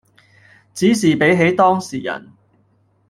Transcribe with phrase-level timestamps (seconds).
[0.73, 2.31] 只是比起當時人